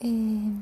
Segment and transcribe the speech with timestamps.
[0.00, 0.52] Eh,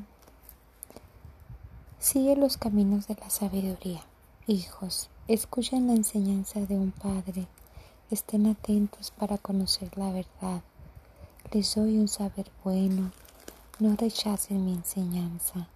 [1.99, 4.01] sigue los caminos de la sabiduría.
[4.47, 7.45] Hijos, escuchen la enseñanza de un padre.
[8.09, 10.63] Estén atentos para conocer la verdad.
[11.51, 13.11] Les doy un saber bueno.
[13.77, 15.67] No rechacen mi enseñanza.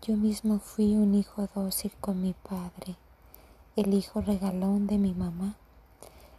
[0.00, 2.96] Yo mismo fui un hijo dócil con mi padre,
[3.76, 5.56] el hijo regalón de mi mamá.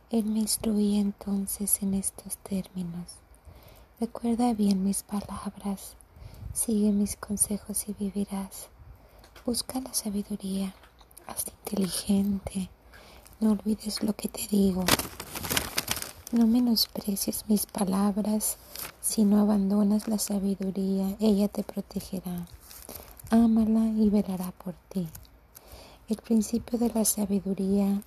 [0.10, 3.18] Él me instruía entonces en estos términos.
[4.00, 5.98] Recuerda bien mis palabras,
[6.54, 8.70] sigue mis consejos y vivirás.
[9.46, 10.74] Busca la sabiduría,
[11.28, 12.70] hazte inteligente,
[13.40, 14.84] no olvides lo que te digo.
[16.32, 18.58] No menosprecies mis palabras,
[19.00, 22.48] si no abandonas la sabiduría, ella te protegerá.
[23.30, 25.08] Ámala y velará por ti.
[26.10, 28.02] El principio de la sabiduría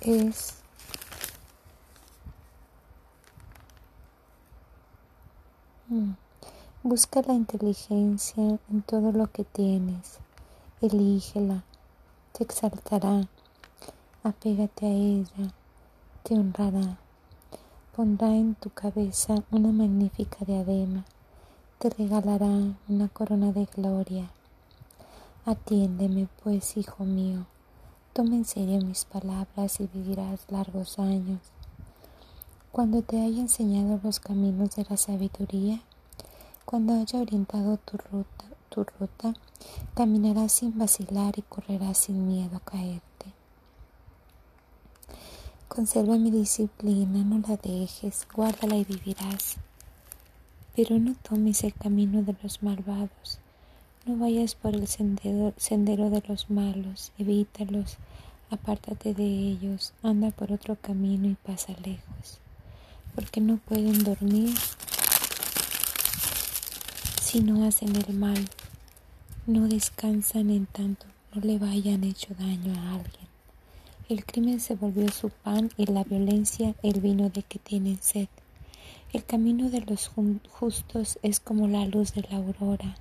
[0.00, 0.54] es
[5.88, 6.12] mm,
[6.86, 10.20] busca la inteligencia en todo lo que tienes,
[10.80, 11.64] elígela,
[12.30, 13.26] te exaltará,
[14.22, 15.52] apégate a ella,
[16.22, 16.96] te honrará,
[17.96, 21.04] pondrá en tu cabeza una magnífica diadema,
[21.80, 24.30] te regalará una corona de gloria.
[25.44, 27.46] Atiéndeme, pues, hijo mío.
[28.12, 31.40] Toma en serio mis palabras y vivirás largos años.
[32.70, 35.82] Cuando te haya enseñado los caminos de la sabiduría,
[36.66, 39.34] cuando haya orientado tu ruta, tu ruta,
[39.94, 43.32] caminarás sin vacilar y correrás sin miedo a caerte.
[45.68, 49.58] Conserva mi disciplina, no la dejes, guárdala y vivirás.
[50.74, 53.38] Pero no tomes el camino de los malvados,
[54.04, 57.96] no vayas por el sendero, sendero de los malos, evítalos,
[58.50, 62.40] apártate de ellos, anda por otro camino y pasa lejos,
[63.14, 64.52] porque no pueden dormir
[67.26, 68.48] si no hacen el mal,
[69.48, 73.26] no descansan en tanto no le vayan hecho daño a alguien.
[74.08, 78.28] El crimen se volvió su pan y la violencia el vino de que tienen sed.
[79.12, 80.08] El camino de los
[80.48, 82.96] justos es como la luz de la aurora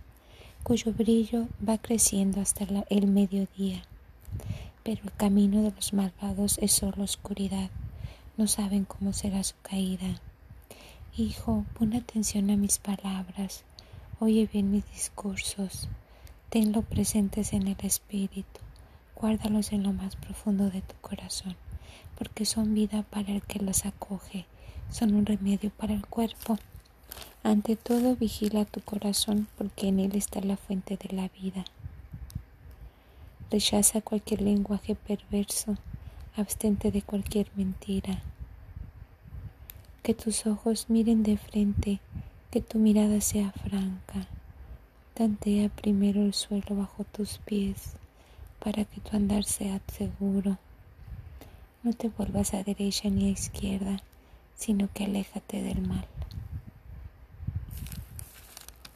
[0.63, 3.83] cuyo brillo va creciendo hasta el mediodía.
[4.81, 7.69] Pero el camino de los malvados es solo oscuridad,
[8.37, 10.19] no saben cómo será su caída.
[11.15, 13.63] Hijo, pon atención a mis palabras,
[14.19, 15.89] oye bien mis discursos,
[16.49, 18.61] tenlo presentes en el espíritu,
[19.15, 21.55] guárdalos en lo más profundo de tu corazón,
[22.17, 24.45] porque son vida para el que los acoge,
[24.89, 26.57] son un remedio para el cuerpo.
[27.43, 31.65] Ante todo vigila tu corazón porque en él está la fuente de la vida.
[33.51, 35.77] Rechaza cualquier lenguaje perverso,
[36.35, 38.21] abstente de cualquier mentira.
[40.01, 41.99] Que tus ojos miren de frente,
[42.55, 44.29] que tu mirada sea franca.
[45.13, 47.97] Tantea primero el suelo bajo tus pies
[48.63, 50.57] para que tu andar sea seguro.
[51.83, 54.01] No te vuelvas a derecha ni a izquierda,
[54.55, 56.05] sino que aléjate del mal.